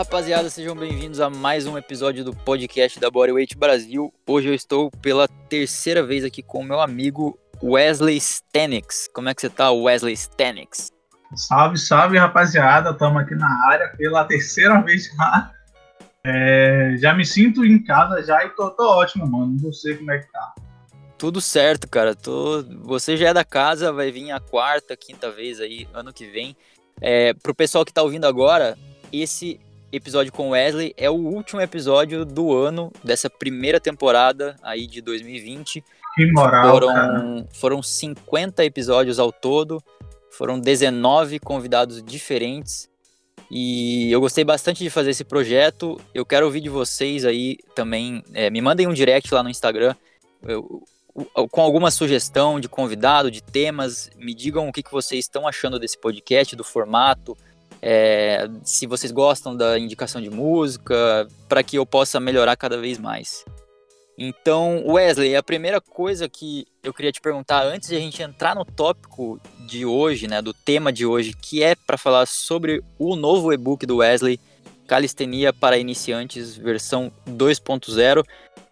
[0.00, 4.10] rapaziada, sejam bem-vindos a mais um episódio do podcast da Bodyweight Brasil.
[4.26, 9.10] Hoje eu estou pela terceira vez aqui com o meu amigo Wesley Stenix.
[9.12, 10.90] Como é que você tá, Wesley Stenix?
[11.34, 12.92] Salve, salve, rapaziada.
[12.92, 15.52] Estamos aqui na área pela terceira vez já.
[16.24, 19.54] É, já me sinto em casa já e tô, tô ótimo, mano.
[19.60, 20.54] Não sei como é que tá.
[21.18, 22.14] Tudo certo, cara.
[22.14, 22.62] Tô...
[22.84, 26.56] Você já é da casa, vai vir a quarta, quinta vez aí, ano que vem.
[27.02, 28.78] É, pro pessoal que tá ouvindo agora,
[29.12, 29.60] esse
[29.92, 35.84] episódio com Wesley é o último episódio do ano, dessa primeira temporada aí de 2020.
[36.14, 37.46] Que moral, foram, cara.
[37.52, 39.82] foram 50 episódios ao todo,
[40.30, 42.88] foram 19 convidados diferentes.
[43.50, 46.00] E eu gostei bastante de fazer esse projeto.
[46.14, 48.22] Eu quero ouvir de vocês aí também.
[48.32, 49.94] É, me mandem um direct lá no Instagram
[50.46, 50.82] eu,
[51.50, 54.10] com alguma sugestão de convidado, de temas.
[54.16, 57.36] Me digam o que, que vocês estão achando desse podcast, do formato.
[57.82, 62.98] É, se vocês gostam da indicação de música, para que eu possa melhorar cada vez
[62.98, 63.44] mais.
[64.22, 68.54] Então, Wesley, a primeira coisa que eu queria te perguntar antes de a gente entrar
[68.54, 73.16] no tópico de hoje, né, do tema de hoje, que é para falar sobre o
[73.16, 74.38] novo e-book do Wesley,
[74.86, 78.22] Calistenia para Iniciantes, versão 2.0.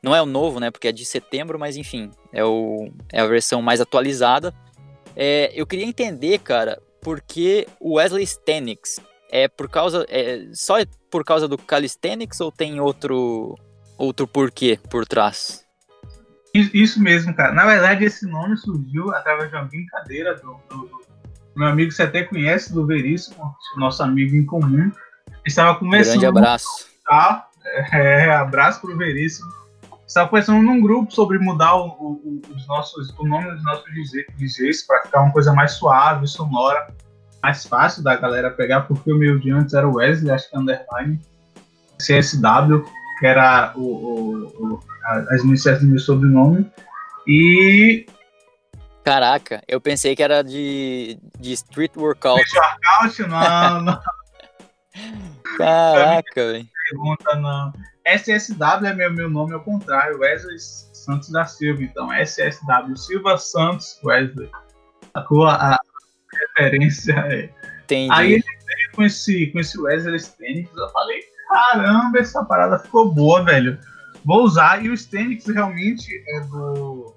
[0.03, 3.27] Não é o novo, né, porque é de setembro, mas enfim, é, o, é a
[3.27, 4.53] versão mais atualizada.
[5.17, 9.01] É, eu queria entender, cara, por que o Wesley Stenix?
[9.31, 10.77] É por causa, é, só
[11.11, 13.59] por causa do Calisthenics ou tem outro
[13.99, 15.65] outro porquê por trás?
[16.55, 17.53] Isso mesmo, cara.
[17.53, 21.01] Na verdade, esse nome surgiu através de uma brincadeira do, do, do
[21.55, 24.91] meu amigo, você até conhece, do Veríssimo, nosso amigo em comum.
[25.45, 26.21] Estava começando.
[26.21, 26.87] Grande abraço.
[27.07, 27.49] Tá?
[27.93, 29.47] É, abraço pro Veríssimo.
[30.09, 33.85] Estava conversando num grupo sobre mudar o, o, os nossos, o nome dos nossos
[34.39, 36.89] DJs para ficar uma coisa mais suave, sonora,
[37.41, 40.57] mais fácil da galera pegar, porque o meu de antes era o Wesley, acho que
[40.57, 41.21] é underline,
[41.99, 42.85] CSW
[43.19, 44.81] que era o, o
[45.31, 46.71] as iniciais do meu sobrenome.
[47.27, 48.07] E.
[49.05, 52.41] Caraca, eu pensei que era de, de Street Workout.
[52.41, 52.65] Street
[53.01, 54.01] Workout, não, não.
[55.57, 56.69] Caraca, velho.
[56.91, 57.73] Pergunta, não.
[58.17, 61.83] SSW é meu, meu nome ao contrário, Wesley Santos da Silva.
[61.83, 64.51] Então, SSW Silva Santos Wesley.
[65.15, 65.79] A, a, a
[66.57, 67.51] referência é.
[67.85, 68.13] Entendi.
[68.13, 73.13] Aí ele veio com esse, com esse Wesley Stenix, eu falei, caramba, essa parada ficou
[73.13, 73.79] boa, velho.
[74.25, 74.85] Vou usar.
[74.85, 77.15] E o Stenix realmente é do,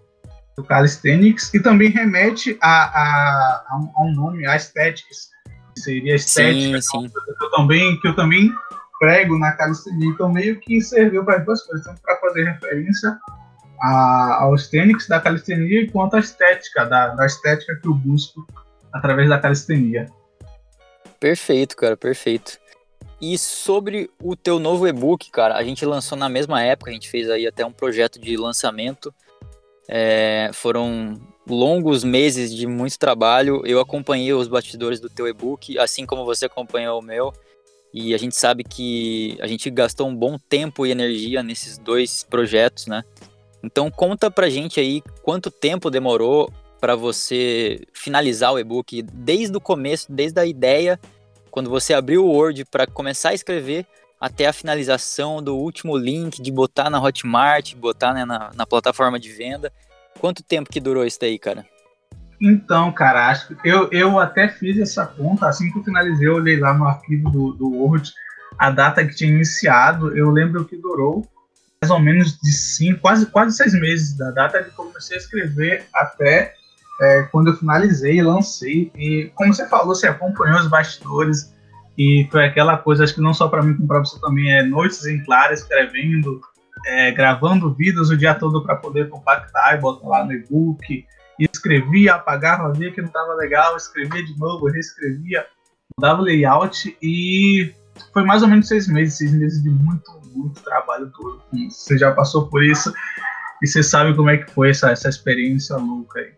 [0.55, 5.29] do Calisthenics e também remete a, a, a, um, nome, a Aesthetics.
[5.77, 7.09] Seria estética, sim, sim.
[7.09, 8.53] Que, eu também, que eu também
[9.01, 10.09] prego na calistenia.
[10.09, 13.17] Então, meio que serviu para as duas coisas, tanto para fazer referência
[13.81, 18.45] a, ao Stenix da calistenia quanto à estética, da, da estética que eu busco
[18.93, 20.05] através da calistenia.
[21.19, 22.59] Perfeito, cara, perfeito.
[23.19, 27.09] E sobre o teu novo e-book, cara, a gente lançou na mesma época, a gente
[27.09, 29.11] fez aí até um projeto de lançamento.
[29.89, 31.19] É, foram
[31.49, 33.63] longos meses de muito trabalho.
[33.65, 37.33] Eu acompanhei os bastidores do teu e-book, assim como você acompanhou o meu.
[37.93, 42.23] E a gente sabe que a gente gastou um bom tempo e energia nesses dois
[42.23, 43.03] projetos, né?
[43.63, 49.61] Então conta pra gente aí quanto tempo demorou para você finalizar o e-book desde o
[49.61, 50.99] começo, desde a ideia
[51.51, 53.85] quando você abriu o Word para começar a escrever
[54.19, 59.19] até a finalização do último link, de botar na Hotmart, botar né, na, na, plataforma
[59.19, 59.73] de venda.
[60.19, 61.65] Quanto tempo que durou isso daí, cara?
[62.41, 66.35] Então, cara, acho que eu, eu até fiz essa conta, assim que eu finalizei, eu
[66.35, 68.11] olhei lá no arquivo do, do Word
[68.57, 71.27] a data que tinha iniciado, eu lembro que durou
[71.81, 75.85] mais ou menos de cinco, quase, quase seis meses, da data que comecei a escrever
[75.93, 76.53] até
[77.01, 81.51] é, quando eu finalizei, lancei, e como você falou, você acompanhou os bastidores,
[81.97, 84.63] e foi aquela coisa, acho que não só para mim, como para você também, é
[84.63, 86.39] noites em claro, escrevendo,
[86.85, 91.05] é, gravando vídeos o dia todo para poder compactar e botar lá no e-book,
[91.41, 95.47] e escrevia, apagava, via que não estava legal, escrevia de novo, reescrevia,
[95.99, 97.73] dava layout, e
[98.13, 101.41] foi mais ou menos seis meses, seis meses de muito, muito trabalho todo.
[101.67, 102.93] Você já passou por isso,
[103.59, 106.31] e você sabe como é que foi essa, essa experiência louca aí.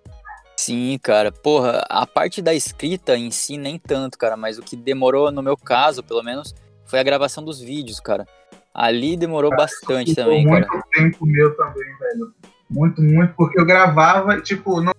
[0.55, 1.33] Sim, cara.
[1.33, 5.43] Porra, a parte da escrita em si nem tanto, cara, mas o que demorou no
[5.43, 6.55] meu caso, pelo menos,
[6.85, 8.25] foi a gravação dos vídeos, cara.
[8.73, 10.71] Ali demorou cara, bastante também, muito cara.
[10.71, 12.33] Muito tempo meu também, velho.
[12.69, 14.93] Muito, muito, porque eu gravava, tipo, não,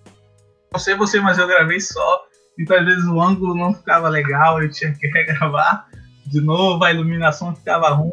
[0.75, 2.25] não sei você, mas eu gravei só.
[2.59, 5.87] Então, às vezes, o ângulo não ficava legal, eu tinha que regravar
[6.27, 8.11] de novo, a iluminação ficava ruim,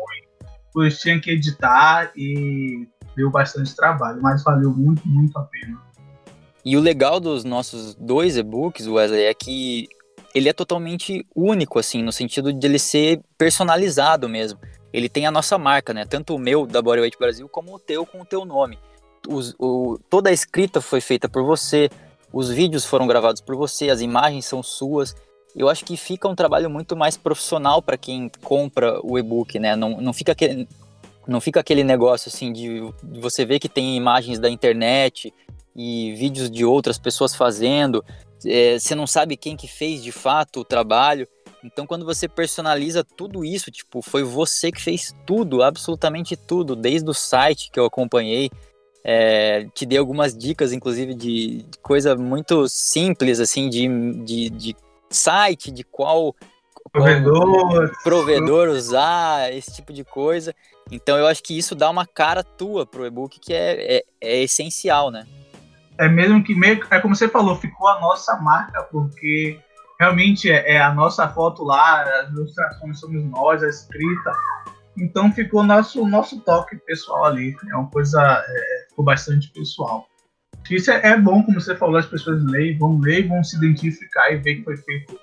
[0.66, 2.86] depois tinha que editar e
[3.16, 5.80] deu bastante trabalho, mas valeu muito, muito a pena.
[6.64, 9.88] E o legal dos nossos dois e-books, Wesley, é que
[10.32, 14.60] ele é totalmente único, assim, no sentido de ele ser personalizado mesmo.
[14.92, 16.04] Ele tem a nossa marca, né?
[16.04, 18.78] Tanto o meu, da Bodyweight Brasil, como o teu, com o teu nome.
[19.26, 21.90] Os, o, toda a escrita foi feita por você,
[22.32, 25.14] os vídeos foram gravados por você, as imagens são suas.
[25.54, 29.76] Eu acho que fica um trabalho muito mais profissional para quem compra o e-book, né?
[29.76, 30.66] Não, não, fica aquele,
[31.26, 32.80] não fica aquele negócio assim de,
[33.20, 35.32] você ver que tem imagens da internet
[35.76, 38.02] e vídeos de outras pessoas fazendo
[38.46, 41.28] é, você não sabe quem que fez de fato o trabalho.
[41.64, 47.08] Então, quando você personaliza tudo isso, tipo, foi você que fez tudo, absolutamente tudo, desde
[47.08, 48.50] o site que eu acompanhei.
[49.04, 53.88] É, te dei algumas dicas, inclusive, de, de coisa muito simples, assim, de,
[54.24, 54.76] de, de
[55.10, 56.34] site, de qual,
[56.92, 57.90] provedor.
[58.04, 60.54] provedor usar, esse tipo de coisa.
[60.90, 64.42] Então, eu acho que isso dá uma cara tua pro e-book que é, é, é
[64.42, 65.26] essencial, né?
[65.98, 69.58] é mesmo que meio é como você falou, ficou a nossa marca, porque
[69.98, 74.32] realmente é, é a nossa foto lá, as ilustrações somos nós, a escrita.
[74.96, 77.56] Então ficou nosso nosso toque pessoal ali.
[77.70, 80.06] É uma coisa é, ficou bastante pessoal.
[80.70, 84.30] Isso é, é, bom, como você falou, as pessoas leem, vão ler, vão se identificar
[84.30, 85.18] e ver que foi feito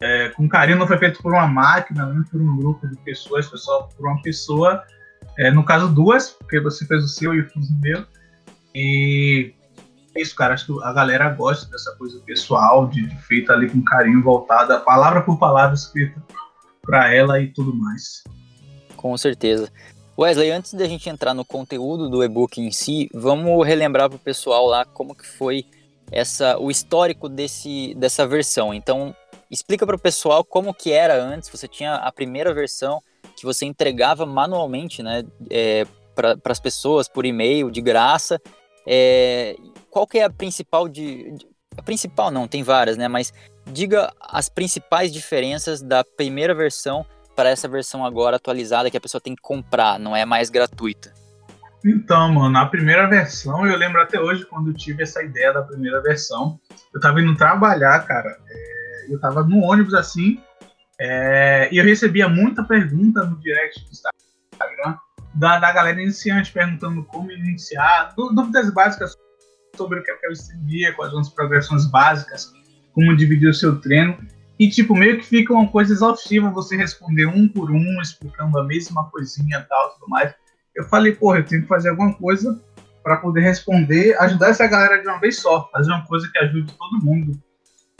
[0.00, 3.46] é, com carinho, não foi feito por uma máquina, não por um grupo de pessoas,
[3.46, 4.82] foi só por uma pessoa.
[5.36, 8.06] É, no caso, duas, porque você fez o seu e eu fiz o meu.
[8.74, 9.52] E
[10.16, 10.54] isso, cara.
[10.54, 14.80] Acho que a galera gosta dessa coisa pessoal, de, de feita ali com carinho, voltada,
[14.80, 16.22] palavra por palavra escrita
[16.82, 18.22] para ela e tudo mais.
[18.96, 19.70] Com certeza.
[20.18, 24.18] Wesley, antes da gente entrar no conteúdo do e-book em si, vamos relembrar para o
[24.18, 25.64] pessoal lá como que foi
[26.10, 28.74] essa, o histórico desse, dessa versão.
[28.74, 29.14] Então,
[29.48, 31.48] explica para o pessoal como que era antes.
[31.48, 33.00] Você tinha a primeira versão
[33.36, 35.86] que você entregava manualmente, né, é,
[36.16, 38.40] para as pessoas por e-mail de graça.
[38.84, 39.54] É,
[39.88, 43.06] qual que é a principal de, de, a principal não, tem várias, né?
[43.06, 43.32] Mas
[43.66, 47.06] diga as principais diferenças da primeira versão
[47.38, 51.14] para essa versão agora atualizada que a pessoa tem que comprar, não é mais gratuita.
[51.84, 55.62] Então, mano, a primeira versão, eu lembro até hoje quando eu tive essa ideia da
[55.62, 56.58] primeira versão,
[56.92, 60.42] eu tava indo trabalhar, cara, é, eu tava no ônibus assim,
[61.00, 64.98] é, e eu recebia muita pergunta no direct do Instagram
[65.32, 69.14] da, da galera iniciante perguntando como iniciar, dúvidas básicas
[69.76, 72.52] sobre o que é calistenia, quais são as progressões básicas,
[72.92, 74.18] como dividir o seu treino.
[74.58, 78.64] E, tipo, meio que fica uma coisa exaustiva você responder um por um, explicando a
[78.64, 80.34] mesma coisinha e tal, tudo mais.
[80.74, 82.60] Eu falei, porra, eu tenho que fazer alguma coisa
[83.02, 86.72] para poder responder, ajudar essa galera de uma vez só, fazer uma coisa que ajude
[86.72, 87.40] todo mundo.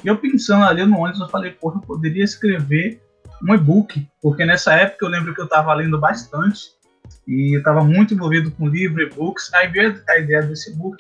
[0.05, 3.01] E eu pensando ali no ônibus, eu falei, porra, eu poderia escrever
[3.43, 6.73] um e-book, porque nessa época eu lembro que eu estava lendo bastante
[7.27, 9.53] e eu estava muito envolvido com livro, e-books.
[9.55, 10.97] Aí veio a ideia desse e-book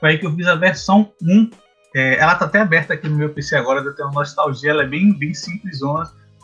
[0.00, 1.50] foi aí que eu fiz a versão 1.
[1.98, 4.86] É, ela tá até aberta aqui no meu PC agora, eu tenho nostalgia, ela é
[4.86, 5.80] bem, bem simples.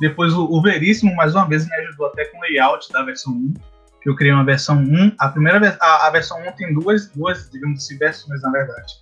[0.01, 3.33] Depois o, o, Veríssimo, mais uma vez, me ajudou até com o layout da versão
[3.33, 3.55] 1,
[4.03, 5.13] que eu criei uma versão 1.
[5.17, 8.95] A primeira a, a versão 1 tem duas, duas, digamos assim, versões, na verdade.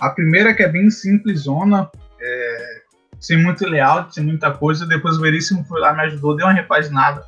[0.00, 1.88] A primeira que é bem simplesona,
[2.20, 2.82] é,
[3.20, 4.84] sem muito layout, sem muita coisa.
[4.84, 7.24] Depois o Veríssimo foi lá, me ajudou, deu uma repaginada,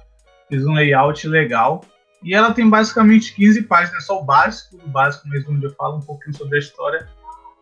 [0.49, 1.85] fez um layout legal.
[2.21, 5.99] E ela tem basicamente 15 páginas, só o básico, o básico mesmo, onde eu falo
[5.99, 7.09] um pouquinho sobre a história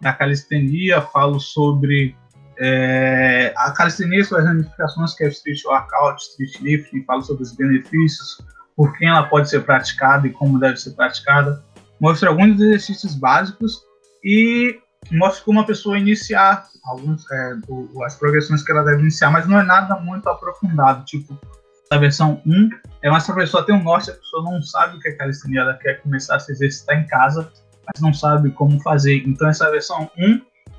[0.01, 2.17] da calistenia, falo sobre
[2.59, 7.53] é, a calistenia, suas ramificações, que é o street workout, street lifting, falo sobre os
[7.55, 8.41] benefícios,
[8.77, 11.63] por quem ela pode ser praticada e como deve ser praticada.
[12.01, 13.83] Mostro alguns exercícios básicos
[14.25, 14.79] e
[15.13, 17.53] mostro como a pessoa iniciar alguns, é,
[18.05, 21.39] as progressões que ela deve iniciar, mas não é nada muito aprofundado, tipo
[21.91, 22.71] a versão 1
[23.03, 25.13] é mais para a pessoa ter um norte, a pessoa não sabe o que é
[25.13, 27.51] calistenia, ela quer começar a se exercitar em casa,
[27.93, 29.23] mas não sabe como fazer.
[29.27, 30.39] Então essa versão 1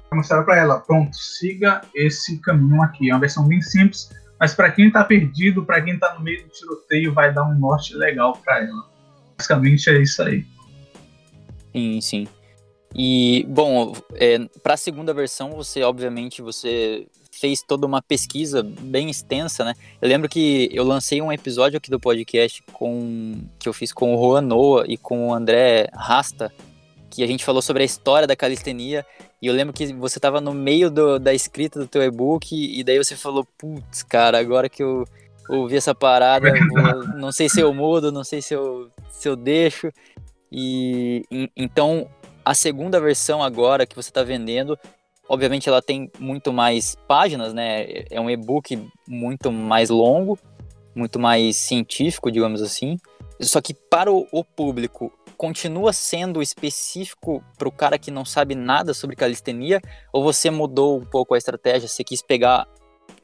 [0.10, 3.10] vai mostrar para ela, pronto, siga esse caminho aqui.
[3.10, 6.44] É uma versão bem simples, mas para quem está perdido, para quem está no meio
[6.44, 8.90] do tiroteio, vai dar um norte legal para ela.
[9.38, 10.46] Basicamente é isso aí.
[11.74, 12.28] Sim, sim.
[12.94, 19.10] E, bom, é, para a segunda versão, você, obviamente, você fez toda uma pesquisa bem
[19.10, 19.74] extensa, né?
[20.02, 24.14] Eu lembro que eu lancei um episódio aqui do podcast com que eu fiz com
[24.14, 26.54] o Juan Noah e com o André Rasta,
[27.12, 29.06] que a gente falou sobre a história da calistenia.
[29.42, 32.84] E eu lembro que você estava no meio do, da escrita do teu e-book e
[32.84, 35.06] daí você falou, putz, cara, agora que eu
[35.50, 39.36] ouvi essa parada, vou, não sei se eu mudo, não sei se eu, se eu
[39.36, 39.92] deixo.
[40.52, 42.10] E, e então
[42.44, 44.78] a segunda versão agora que você está vendendo
[45.32, 48.04] Obviamente ela tem muito mais páginas, né?
[48.10, 50.38] É um e-book muito mais longo,
[50.94, 52.98] muito mais científico, digamos assim.
[53.40, 55.10] Só que para o, público
[55.42, 59.82] continua sendo específico para o cara que não sabe nada sobre calistenia?
[60.14, 61.88] Ou você mudou um pouco a estratégia?
[61.88, 62.68] Você quis pegar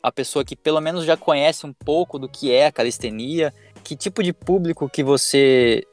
[0.02, 3.54] a pessoa que pelo menos já conhece um pouco do que é a calistenia?
[3.84, 5.84] Que tipo de público que você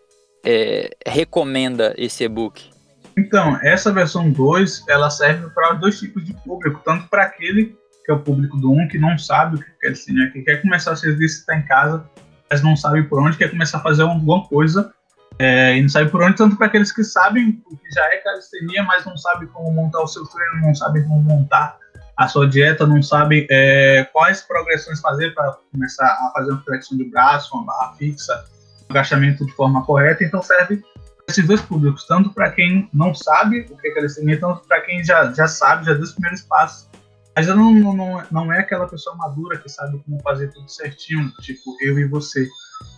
[0.43, 2.71] é, recomenda esse e-book?
[3.19, 8.11] Então, essa versão 2, ela serve para dois tipos de público, tanto para aquele que
[8.11, 10.63] é o público do 1, um, que não sabe o que quer calistenia, que quer
[10.63, 12.09] começar a se exercitar em casa,
[12.51, 14.91] mas não sabe por onde, quer começar a fazer alguma coisa
[15.39, 18.19] é, e não sabe por onde, tanto para aqueles que sabem o que já é
[18.19, 21.79] calistenia, mas não sabem como montar o seu treino, não sabem como montar
[22.17, 26.97] a sua dieta, não sabem é, quais progressões fazer para começar a fazer uma flexão
[26.97, 28.45] de braço, uma barra fixa,
[28.89, 30.23] um agachamento de forma correta.
[30.23, 30.87] Então serve para
[31.29, 35.03] esses dois públicos, tanto para quem não sabe o que é calistenia, tanto para quem
[35.03, 36.89] já, já sabe, já deu os primeiros passos.
[37.37, 41.77] Mas não, não, não é aquela pessoa madura que sabe como fazer tudo certinho, tipo
[41.81, 42.47] eu e você.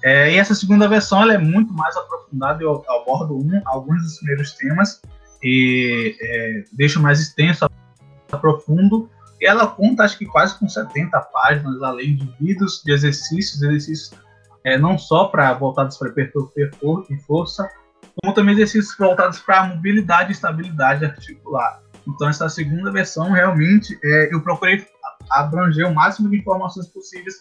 [0.02, 4.18] É, e essa segunda versão ela é muito mais aprofundada, eu abordo um, alguns dos
[4.18, 5.00] primeiros temas
[5.42, 7.68] e é, deixo mais extenso,
[8.30, 9.10] aprofundo.
[9.40, 14.12] E ela conta, acho que quase com 70 páginas, além de vídeos de exercícios, exercícios
[14.64, 16.70] é, não só para voltados para hipertrofia
[17.10, 17.68] e força,
[18.20, 21.82] como também exercícios voltados para mobilidade e estabilidade articular.
[22.06, 24.86] Então, essa segunda versão, realmente, é, eu procurei
[25.30, 27.34] abranger o máximo de informações possíveis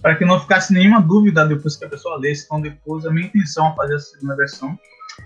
[0.00, 2.46] para que não ficasse nenhuma dúvida depois que a pessoa lesse.
[2.46, 4.78] Então, depois, a minha intenção ao fazer essa segunda versão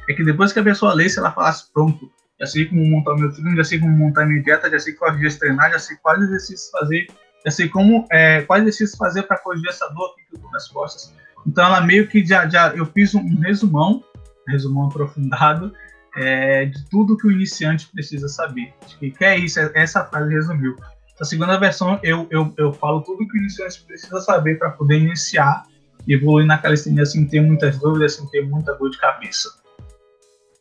[0.08, 3.32] é que depois que a pessoa lesse, ela falasse: pronto, já sei como montar meu
[3.32, 6.22] treino, já sei como montar minha dieta, já sei quais dias treinar, já sei quais
[6.22, 7.06] exercícios fazer,
[7.44, 10.50] já sei como, é, quais exercícios fazer para corrigir essa dor aqui que eu tô
[10.50, 11.14] nas costas.
[11.46, 14.02] Então, ela meio que já, já eu fiz um resumão,
[14.48, 15.72] resumão aprofundado,
[16.16, 18.74] é, de tudo que o iniciante precisa saber.
[18.84, 20.76] Acho que, é isso, é, essa frase resumiu.
[21.18, 24.98] Na segunda versão, eu, eu, eu falo tudo que o iniciante precisa saber para poder
[24.98, 25.64] iniciar
[26.06, 29.48] e evoluir na calistenia sem ter muitas dúvidas, sem ter muita dor de cabeça.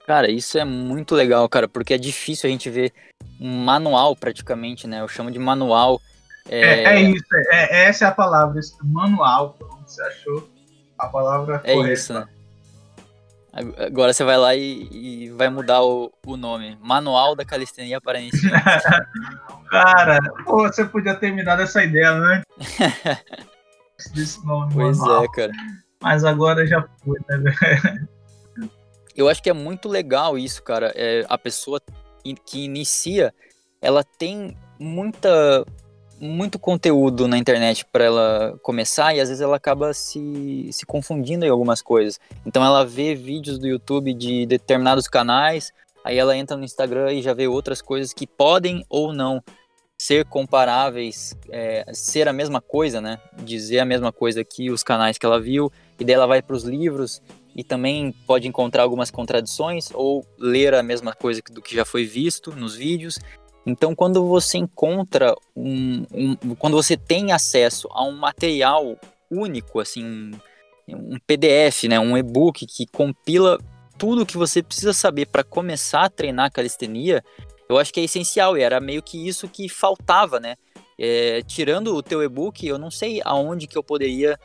[0.07, 2.93] Cara, isso é muito legal, cara, porque é difícil a gente ver
[3.39, 5.01] um manual praticamente, né?
[5.01, 5.99] Eu chamo de manual.
[6.47, 10.47] É, é, é isso, é, é, essa é a palavra, esse manual, como você achou
[10.97, 11.93] a palavra é correta.
[11.93, 12.25] isso, né?
[13.55, 16.77] Agora você vai lá e, e vai mudar o, o, nome.
[16.81, 18.51] Manual da Calistenia para Iniciantes.
[19.71, 22.43] Cara, pô, você podia ter me dado essa ideia antes
[24.13, 24.73] desse nome.
[24.73, 25.23] Pois manual.
[25.23, 25.51] é, cara.
[26.01, 28.07] Mas agora já foi, né,
[29.15, 30.91] Eu acho que é muito legal isso, cara.
[30.93, 31.81] É, a pessoa
[32.45, 33.33] que inicia,
[33.81, 35.65] ela tem muita
[36.19, 41.45] muito conteúdo na internet para ela começar e às vezes ela acaba se, se confundindo
[41.45, 42.19] em algumas coisas.
[42.45, 45.71] Então ela vê vídeos do YouTube de determinados canais,
[46.03, 49.43] aí ela entra no Instagram e já vê outras coisas que podem ou não
[49.97, 53.17] ser comparáveis, é, ser a mesma coisa, né?
[53.43, 56.55] Dizer a mesma coisa que os canais que ela viu, e daí ela vai para
[56.55, 57.21] os livros
[57.55, 62.05] e também pode encontrar algumas contradições ou ler a mesma coisa do que já foi
[62.05, 63.17] visto nos vídeos.
[63.65, 68.97] Então, quando você encontra um, um, quando você tem acesso a um material
[69.29, 73.57] único, assim, um, um PDF, né, um e-book que compila
[73.97, 77.23] tudo o que você precisa saber para começar a treinar calistenia,
[77.67, 78.57] eu acho que é essencial.
[78.57, 80.55] E era meio que isso que faltava, né?
[80.97, 84.39] É, tirando o teu e-book, eu não sei aonde que eu poderia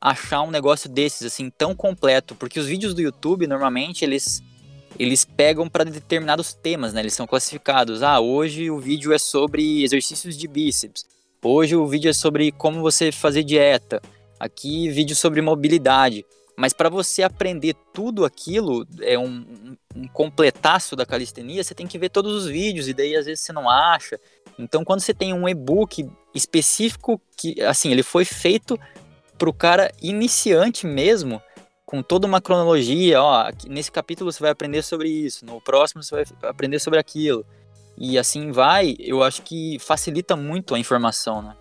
[0.00, 4.40] achar um negócio desses assim tão completo, porque os vídeos do YouTube normalmente eles
[4.98, 7.00] eles pegam para determinados temas, né?
[7.00, 8.02] Eles são classificados.
[8.02, 11.04] Ah, hoje o vídeo é sobre exercícios de bíceps.
[11.42, 14.00] Hoje o vídeo é sobre como você fazer dieta.
[14.38, 16.24] Aqui vídeo sobre mobilidade.
[16.56, 21.96] Mas para você aprender tudo aquilo, é um, um, completaço da calistenia, você tem que
[21.96, 24.18] ver todos os vídeos e daí às vezes você não acha.
[24.58, 28.76] Então quando você tem um e-book específico que assim, ele foi feito
[29.38, 31.40] para o cara iniciante mesmo,
[31.88, 36.16] com toda uma cronologia, ó, nesse capítulo você vai aprender sobre isso, no próximo você
[36.16, 37.46] vai aprender sobre aquilo.
[37.96, 41.56] E assim vai, eu acho que facilita muito a informação, né?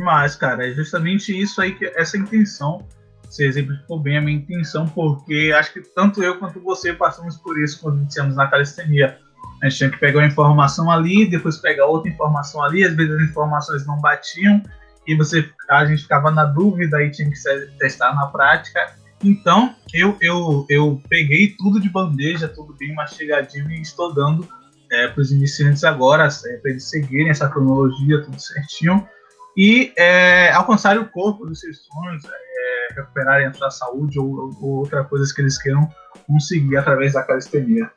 [0.00, 2.84] Mas, cara, é justamente isso aí, que essa intenção,
[3.30, 7.56] você exemplificou bem a minha intenção, porque acho que tanto eu quanto você passamos por
[7.62, 9.20] isso quando iniciamos na calistenia.
[9.62, 13.14] A gente tinha que pegar uma informação ali, depois pegar outra informação ali, às vezes
[13.14, 14.60] as informações não batiam,
[15.06, 17.38] e você, a gente ficava na dúvida e tinha que
[17.78, 19.03] testar na prática.
[19.24, 24.46] Então, eu, eu, eu peguei tudo de bandeja, tudo bem mastigadinho e estou dando
[24.92, 29.08] é, para os iniciantes agora, é, para eles seguirem essa cronologia, tudo certinho,
[29.56, 34.70] e é, alcançarem o corpo dos seus sonhos, é, recuperarem a sua saúde ou, ou
[34.80, 35.88] outras coisas que eles queiram
[36.26, 37.90] conseguir através da calistenia.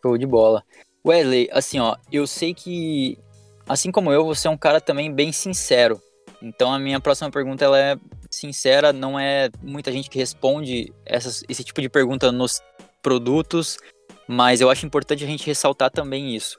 [0.00, 0.62] Show de bola.
[1.06, 3.18] Wesley, assim, ó, eu sei que,
[3.68, 6.00] assim como eu, você é um cara também bem sincero.
[6.40, 7.98] Então a minha próxima pergunta ela é
[8.34, 12.60] sincera, não é muita gente que responde essas, esse tipo de pergunta nos
[13.02, 13.78] produtos,
[14.26, 16.58] mas eu acho importante a gente ressaltar também isso.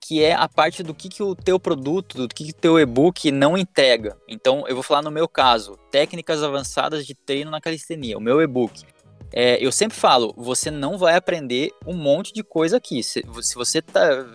[0.00, 2.78] que é a parte do que, que o teu produto, do que, que o teu
[2.78, 4.16] e-book não entrega.
[4.26, 8.40] Então, eu vou falar no meu caso, técnicas avançadas de treino na calistenia, o meu
[8.40, 8.84] e-book.
[9.30, 13.02] É, eu sempre falo, você não vai aprender um monte de coisa aqui.
[13.02, 14.26] Se, se você está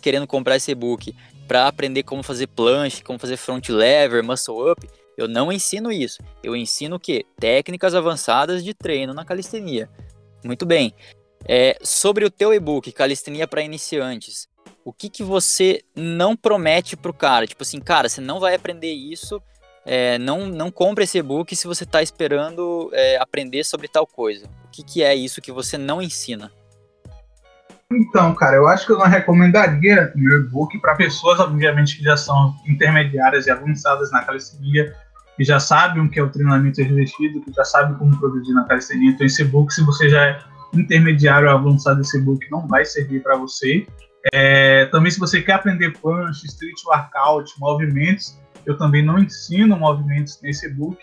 [0.00, 1.14] querendo comprar esse e-book
[1.46, 6.22] para aprender como fazer planche, como fazer front lever, muscle up, eu não ensino isso.
[6.42, 7.24] Eu ensino o quê?
[7.38, 9.88] Técnicas avançadas de treino na calistenia.
[10.44, 10.94] Muito bem.
[11.46, 14.48] É, sobre o teu e-book, Calistenia para Iniciantes,
[14.84, 17.46] o que, que você não promete pro cara?
[17.46, 19.42] Tipo assim, cara, você não vai aprender isso,
[19.84, 24.46] é, não, não compre esse e-book se você está esperando é, aprender sobre tal coisa.
[24.64, 26.50] O que, que é isso que você não ensina?
[27.90, 32.16] Então, cara, eu acho que eu não recomendaria meu e-book para pessoas, obviamente, que já
[32.16, 34.94] são intermediárias e avançadas na calistenia,
[35.36, 38.64] que já sabem o que é o treinamento exercido, que já sabem como produzir na
[38.64, 39.10] calistenia.
[39.10, 40.38] Então, esse e-book, se você já é
[40.74, 43.86] intermediário avançado, esse e-book não vai servir para você.
[44.32, 50.40] É, também, se você quer aprender punch, street workout, movimentos, eu também não ensino movimentos
[50.42, 50.98] nesse e-book.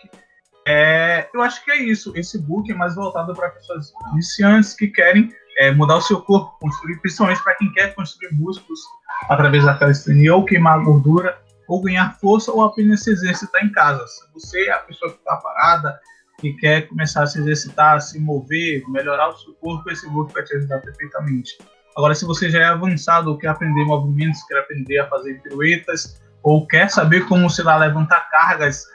[0.67, 2.13] É, eu acho que é isso.
[2.15, 6.57] Esse book é mais voltado para pessoas iniciantes que querem é, mudar o seu corpo,
[6.59, 8.79] construir, principalmente para quem quer construir músculos
[9.27, 11.37] através da calistenia, ou queimar gordura,
[11.69, 14.05] ou ganhar força, ou apenas se exercitar em casa.
[14.07, 15.99] Se você é a pessoa que está parada,
[16.41, 20.33] que quer começar a se exercitar, a se mover, melhorar o seu corpo, esse book
[20.33, 21.57] vai te ajudar perfeitamente.
[21.95, 26.65] Agora, se você já é avançado, quer aprender movimentos, quer aprender a fazer piruetas, ou
[26.65, 28.85] quer saber como, sei lá, levantar cargas,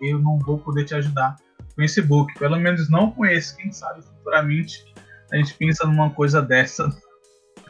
[0.00, 1.36] eu não vou poder te ajudar
[1.76, 2.32] com esse book.
[2.38, 3.56] Pelo menos não com esse.
[3.56, 4.84] Quem sabe futuramente
[5.32, 6.88] a gente pensa numa coisa dessa.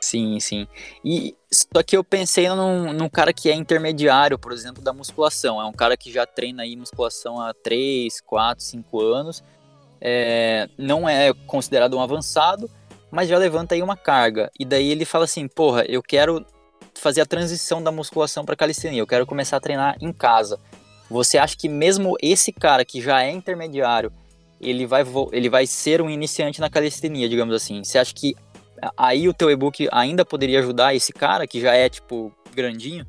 [0.02, 0.66] Sim, sim.
[1.04, 5.60] E só que eu pensei num, num cara que é intermediário, por exemplo, da musculação.
[5.60, 9.44] É um cara que já treina aí musculação há 3, 4, 5 anos.
[10.00, 12.68] É, não é considerado um avançado,
[13.12, 14.50] mas já levanta aí uma carga.
[14.58, 16.44] E daí ele fala assim: porra, eu quero
[16.94, 20.58] fazer a transição da musculação para calistenia, eu quero começar a treinar em casa.
[21.08, 24.12] Você acha que mesmo esse cara que já é intermediário,
[24.60, 27.84] ele vai, ele vai ser um iniciante na calistenia, digamos assim?
[27.84, 28.34] Você acha que
[28.96, 33.06] aí o teu e-book ainda poderia ajudar esse cara que já é, tipo, grandinho?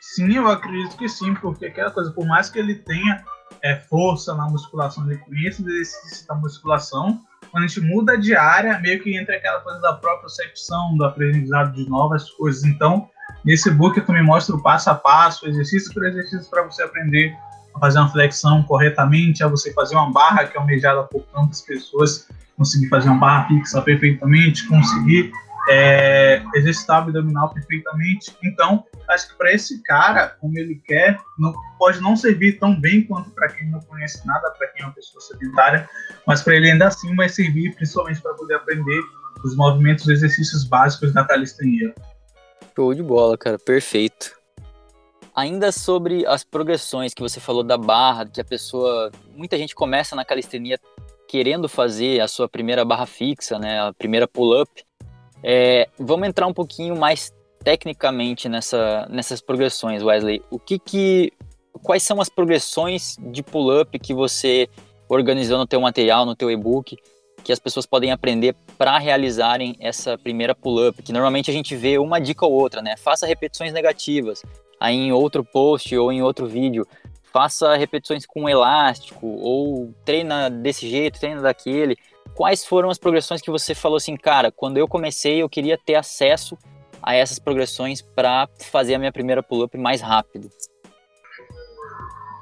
[0.00, 3.24] Sim, eu acredito que sim, porque aquela coisa, por mais que ele tenha
[3.62, 8.78] é, força na musculação, ele conheça os da musculação, quando a gente muda de área,
[8.80, 12.64] meio que entra aquela coisa da própria percepção, do aprendizado de novas coisas.
[12.64, 13.08] Então,
[13.44, 17.36] nesse book eu também mostro passo a passo, exercício por exercício, para você aprender
[17.78, 22.28] fazer uma flexão corretamente, a você fazer uma barra que é almejada por tantas pessoas,
[22.56, 25.30] conseguir fazer uma barra fixa perfeitamente, conseguir
[25.68, 28.36] é, exercitar o abdominal perfeitamente.
[28.42, 33.02] Então, acho que para esse cara, como ele quer, não, pode não servir tão bem
[33.02, 35.88] quanto para quem não conhece nada, para quem é uma pessoa sedentária,
[36.26, 39.00] mas para ele ainda assim vai servir principalmente para poder aprender
[39.44, 41.94] os movimentos e exercícios básicos da calistenia.
[42.74, 44.36] Show de bola, cara, perfeito.
[45.36, 50.16] Ainda sobre as progressões que você falou da barra, que a pessoa, muita gente começa
[50.16, 50.80] na calistenia
[51.28, 54.70] querendo fazer a sua primeira barra fixa, né, a primeira pull-up,
[55.42, 60.42] é, vamos entrar um pouquinho mais tecnicamente nessa, nessas progressões, Wesley.
[60.50, 61.32] O que que,
[61.82, 64.68] quais são as progressões de pull-up que você
[65.08, 66.96] organizou no teu material, no teu e-book,
[67.44, 71.02] que as pessoas podem aprender para realizarem essa primeira pull-up?
[71.02, 72.96] Que normalmente a gente vê uma dica ou outra, né?
[72.96, 74.42] Faça repetições negativas.
[74.80, 76.86] Aí em outro post ou em outro vídeo,
[77.32, 81.96] faça repetições com elástico ou treina desse jeito, treina daquele
[82.36, 85.94] quais foram as progressões que você falou assim, cara, quando eu comecei eu queria ter
[85.94, 86.56] acesso
[87.02, 90.50] a essas progressões para fazer a minha primeira pull-up mais rápido?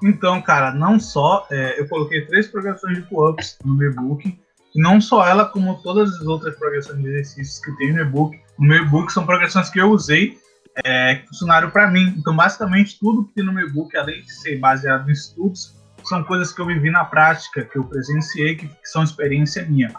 [0.02, 4.38] Então, cara, não só é, eu coloquei três progressões de pull-ups no meu e-book,
[4.74, 8.36] e não só ela, como todas as outras progressões de exercícios que tem no e-book.
[8.58, 10.36] No meu e-book são progressões que eu usei
[10.82, 12.14] é, que funcionaram para mim.
[12.16, 16.22] Então, basicamente, tudo que tem no meu e-book, além de ser baseado em estudos, são
[16.24, 19.92] coisas que eu vivi na prática, que eu presenciei, que, que são experiência minha.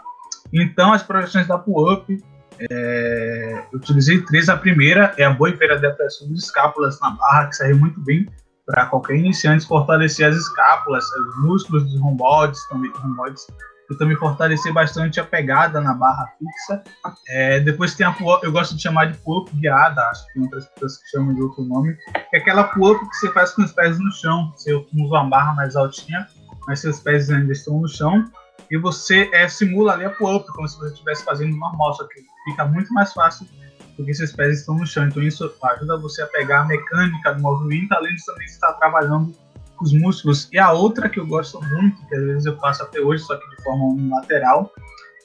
[0.52, 2.22] Então, as progressões da pull-up,
[2.70, 4.48] é, eu utilizei três.
[4.48, 8.00] A primeira é a boa e velha depressão de escápulas na barra, que serve muito
[8.00, 8.26] bem
[8.64, 13.46] para qualquer iniciante fortalecer as escápulas, os músculos dos romboides, também, romboides
[13.88, 16.82] eu também fortalecer bastante a pegada na barra fixa.
[17.28, 20.42] É, depois tem a pull eu gosto de chamar de pull-up guiada, acho que tem
[20.42, 21.96] outras pessoas que chamam de outro nome,
[22.32, 24.52] é aquela pull-up que você faz com os pés no chão.
[24.56, 26.26] Você usa uma barra mais altinha,
[26.66, 28.24] mas seus pés ainda estão no chão,
[28.70, 32.20] e você é, simula ali a pull-up, como se você estivesse fazendo normal, só que
[32.44, 33.46] fica muito mais fácil
[33.96, 35.06] porque seus pés estão no chão.
[35.06, 39.34] Então isso ajuda você a pegar a mecânica do movimento, além de também estar trabalhando
[39.80, 40.48] os músculos.
[40.52, 43.36] E a outra que eu gosto muito, que às vezes eu faço até hoje, só
[43.36, 44.72] que de forma unilateral,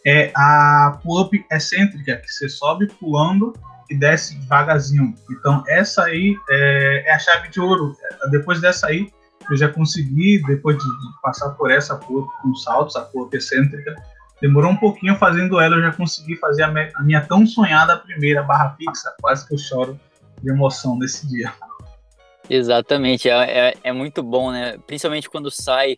[0.05, 3.53] é a pull-up excêntrica, que você sobe pulando
[3.89, 5.13] e desce devagarzinho.
[5.29, 7.95] Então, essa aí é, é a chave de ouro.
[8.31, 9.11] Depois dessa aí,
[9.49, 10.83] eu já consegui, depois de,
[11.21, 13.95] passar por essa por com saltos, a cor excêntrica,
[14.41, 17.97] demorou um pouquinho fazendo ela, eu já consegui fazer a, me, a minha tão sonhada
[17.97, 19.13] primeira barra fixa.
[19.21, 19.99] Quase que eu choro
[20.41, 21.53] de emoção nesse dia.
[22.53, 24.77] Exatamente, é, é, é muito bom, né?
[24.85, 25.97] Principalmente quando sai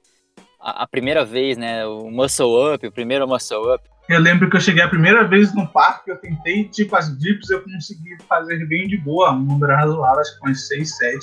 [0.61, 1.83] a, a, primeira vez, né?
[1.83, 3.83] O muscle up, o primeiro muscle up.
[4.07, 7.49] Eu lembro que eu cheguei a primeira vez no parque, eu tentei, tipo, as dips
[7.49, 11.17] eu consegui fazer bem de boa, um número razoável, acho que umas 6, 7.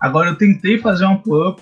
[0.00, 1.60] Agora eu tentei fazer um pull-up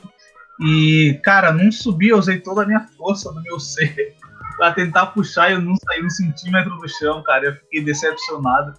[0.60, 4.14] e, cara, não subi, eu usei toda a minha força do meu ser
[4.58, 7.46] pra tentar puxar e eu não saí um centímetro do chão, cara.
[7.46, 8.74] Eu fiquei decepcionado.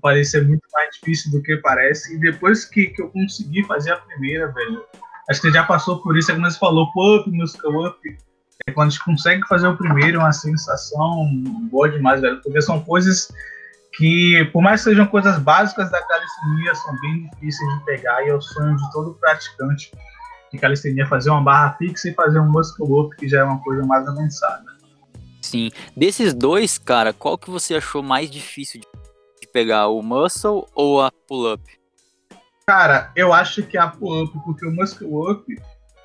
[0.00, 2.14] Parecia muito mais difícil do que parece.
[2.14, 4.82] E depois que, que eu consegui fazer a primeira, velho,
[5.28, 7.98] acho que já passou por isso, é como você falou, pop, música up.
[8.66, 11.28] É quando a gente consegue fazer o primeiro, é uma sensação
[11.70, 12.40] boa demais, velho.
[12.42, 13.28] Porque são coisas
[13.94, 18.30] que, por mais que sejam coisas básicas da calistenia, são bem difíceis de pegar e
[18.30, 19.90] é o sonho de todo praticante
[20.52, 23.58] de calistenia fazer uma barra fixa e fazer um muscle up, que já é uma
[23.60, 24.64] coisa mais avançada.
[25.40, 25.70] Sim.
[25.96, 28.86] Desses dois, cara, qual que você achou mais difícil de
[29.52, 31.62] pegar, o muscle ou a pull-up?
[32.66, 35.44] Cara, eu acho que a pull-up, porque o muscle up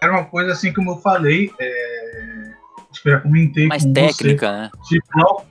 [0.01, 2.51] era uma coisa assim como eu falei, é...
[2.91, 4.57] acho que eu já comentei Mais técnica, você.
[4.57, 4.69] né?
[4.87, 5.45] Tipo, logo...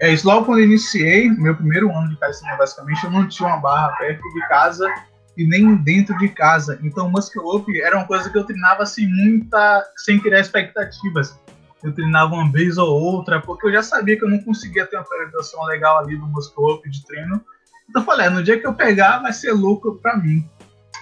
[0.00, 3.48] é isso, logo quando eu iniciei, meu primeiro ano de calistenia, basicamente, eu não tinha
[3.48, 4.92] uma barra perto de casa
[5.36, 6.78] e nem dentro de casa.
[6.82, 11.41] Então, o muscle up era uma coisa que eu treinava assim, muita, sem criar expectativas
[11.82, 14.96] eu treinava uma vez ou outra, porque eu já sabia que eu não conseguia ter
[14.96, 17.44] uma penetração legal ali no muscle up de treino.
[17.88, 20.48] Então eu falei, é, no dia que eu pegar vai ser lucro para mim.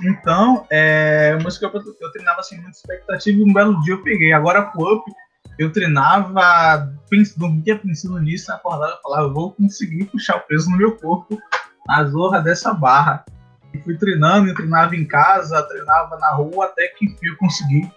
[0.03, 4.03] Então, é, o muscle up eu, treinava sem muita expectativa e um belo dia eu
[4.03, 4.33] peguei.
[4.33, 5.13] Agora pro up
[5.59, 6.91] eu treinava,
[7.37, 11.39] dormia pensando nisso, acordava e falava, vou conseguir puxar o peso no meu corpo
[11.87, 13.25] na zorra dessa barra.
[13.75, 17.91] E fui treinando, eu treinava em casa, treinava na rua, até que enfim eu consegui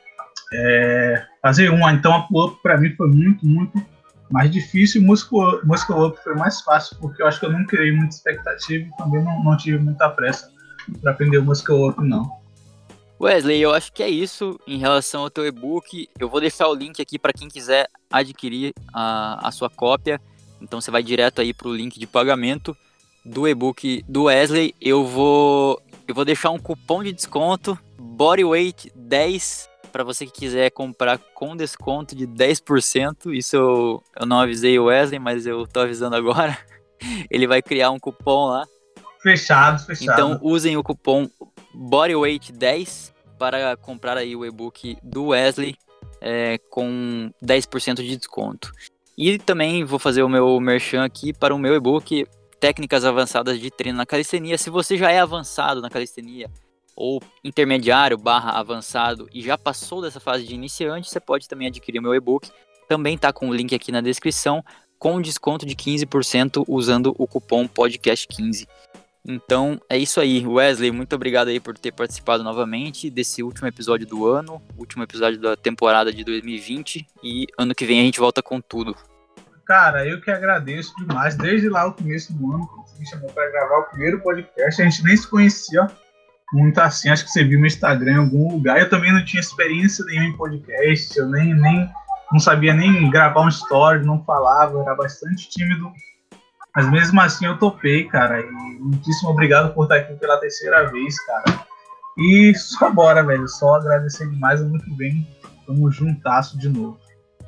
[0.53, 1.91] é, fazer uma.
[1.91, 3.83] Então a pull-up para mim foi muito, muito
[4.29, 5.01] mais difícil.
[5.01, 8.15] E muscle, muscle up foi mais fácil, porque eu acho que eu não criei muita
[8.15, 10.51] expectativa e também não, não tive muita pressa
[11.01, 12.43] para aprender o muscle up, não.
[13.19, 16.09] Wesley, eu acho que é isso em relação ao teu e-book.
[16.19, 20.19] Eu vou deixar o link aqui para quem quiser adquirir a, a sua cópia.
[20.61, 22.75] Então você vai direto aí para o link de pagamento
[23.23, 24.75] do e-book do Wesley.
[24.81, 30.71] Eu vou eu vou deixar um cupom de desconto Bodyweight 10 para você que quiser
[30.71, 35.81] comprar com desconto de 10%, isso eu, eu não avisei o Wesley, mas eu tô
[35.81, 36.57] avisando agora.
[37.29, 38.65] Ele vai criar um cupom lá.
[39.21, 40.11] Fechado, fechado.
[40.11, 41.29] Então usem o cupom
[41.73, 45.75] Bodyweight10 para comprar aí o e-book do Wesley
[46.19, 48.71] é, com 10% de desconto.
[49.15, 52.25] E também vou fazer o meu merchan aqui para o meu e-book
[52.59, 54.57] Técnicas Avançadas de Treino na Calistenia.
[54.57, 56.49] Se você já é avançado na calistenia,
[56.95, 61.99] ou intermediário barra avançado e já passou dessa fase de iniciante, você pode também adquirir
[61.99, 62.51] o meu e-book.
[62.87, 64.63] Também tá com o link aqui na descrição,
[64.99, 68.67] com desconto de 15% usando o cupom podcast15.
[69.25, 74.05] Então é isso aí, Wesley, muito obrigado aí por ter participado novamente desse último episódio
[74.05, 78.43] do ano, último episódio da temporada de 2020 e ano que vem a gente volta
[78.43, 78.93] com tudo.
[79.65, 83.29] Cara, eu que agradeço demais, desde lá o começo do ano, que você me chamou
[83.29, 85.87] para gravar o primeiro podcast, a gente nem se conhecia,
[86.51, 87.09] muito assim.
[87.09, 88.79] Acho que você viu no Instagram em algum lugar.
[88.79, 91.89] Eu também não tinha experiência nenhuma em podcast, eu nem, nem
[92.31, 95.91] não sabia nem gravar um story, não falava, era bastante tímido.
[96.75, 98.41] Mas mesmo assim eu topei, cara.
[98.41, 101.63] E muitíssimo obrigado por estar aqui pela terceira vez, cara.
[102.17, 103.47] E só bora, velho.
[103.47, 104.61] Só agradecer demais.
[104.61, 105.27] Ano que vem,
[105.67, 106.99] tamo juntasso de novo.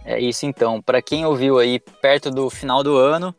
[0.03, 0.79] É isso então.
[0.79, 3.35] Para quem ouviu aí perto do final do ano,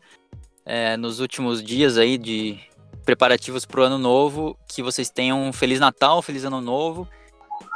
[0.64, 2.58] é, nos últimos dias aí de
[3.06, 7.08] preparativos para o ano novo, que vocês tenham um Feliz Natal, Feliz Ano Novo.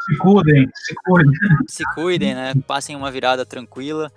[0.05, 1.33] Se cuidem, se cuidem.
[1.69, 2.53] Se cuidem, né?
[2.67, 4.11] Passem uma virada tranquila.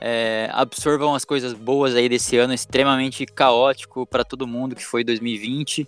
[0.00, 5.04] É, absorvam as coisas boas aí desse ano extremamente caótico para todo mundo que foi
[5.04, 5.86] 2020.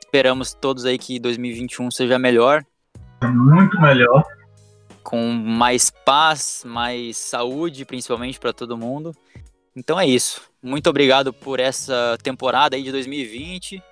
[0.00, 2.64] Esperamos todos aí que 2021 seja melhor.
[3.22, 4.24] Muito melhor.
[5.04, 9.14] Com mais paz, mais saúde, principalmente para todo mundo.
[9.76, 10.42] Então é isso.
[10.60, 13.82] Muito obrigado por essa temporada aí de 2020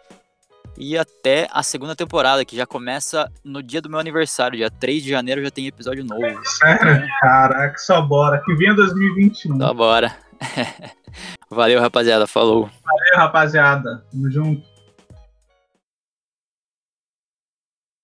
[0.79, 5.03] e até a segunda temporada, que já começa no dia do meu aniversário, dia 3
[5.03, 6.41] de janeiro já tem episódio novo.
[6.45, 7.05] Sério?
[7.21, 8.41] Caraca, só bora.
[8.45, 9.59] Que venha 2021.
[9.59, 10.17] Só bora.
[11.51, 12.27] Valeu, rapaziada.
[12.29, 12.71] Falou.
[12.85, 14.05] Valeu, rapaziada.
[14.13, 14.78] Tamo junto.